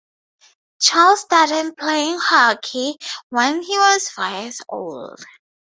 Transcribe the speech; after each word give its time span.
Child 0.79 1.19
started 1.19 1.77
playing 1.77 2.17
hockey 2.17 2.97
when 3.29 3.61
he 3.61 3.77
was 3.77 4.09
four 4.09 4.29
years 4.29 4.59
old. 4.67 5.23